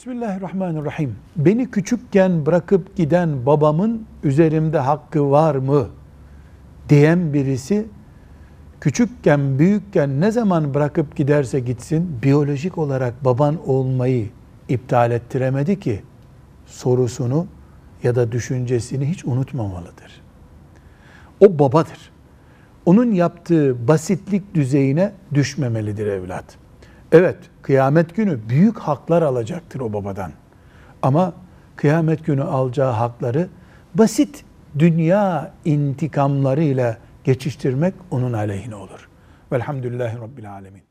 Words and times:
Bismillahirrahmanirrahim. 0.00 1.16
Beni 1.36 1.70
küçükken 1.70 2.46
bırakıp 2.46 2.96
giden 2.96 3.46
babamın 3.46 4.06
üzerimde 4.24 4.78
hakkı 4.78 5.30
var 5.30 5.54
mı? 5.54 5.88
diyen 6.88 7.32
birisi 7.32 7.86
küçükken, 8.80 9.58
büyükken 9.58 10.20
ne 10.20 10.30
zaman 10.30 10.74
bırakıp 10.74 11.16
giderse 11.16 11.60
gitsin 11.60 12.18
biyolojik 12.22 12.78
olarak 12.78 13.24
baban 13.24 13.68
olmayı 13.68 14.28
iptal 14.68 15.10
ettiremedi 15.10 15.80
ki 15.80 16.02
sorusunu 16.66 17.46
ya 18.02 18.14
da 18.14 18.32
düşüncesini 18.32 19.06
hiç 19.06 19.24
unutmamalıdır. 19.24 20.22
O 21.40 21.58
babadır. 21.58 22.10
Onun 22.86 23.12
yaptığı 23.12 23.88
basitlik 23.88 24.54
düzeyine 24.54 25.12
düşmemelidir 25.34 26.06
evlat. 26.06 26.44
Evet, 27.12 27.36
kıyamet 27.62 28.16
günü 28.16 28.48
büyük 28.48 28.78
haklar 28.78 29.22
alacaktır 29.22 29.80
o 29.80 29.92
babadan. 29.92 30.32
Ama 31.02 31.32
kıyamet 31.76 32.26
günü 32.26 32.42
alacağı 32.42 32.92
hakları 32.92 33.48
basit 33.94 34.44
dünya 34.78 35.52
intikamlarıyla 35.64 36.96
geçiştirmek 37.24 37.94
onun 38.10 38.32
aleyhine 38.32 38.74
olur. 38.74 39.08
Velhamdülillahi 39.52 40.18
Rabbil 40.18 40.52
Alemin. 40.52 40.82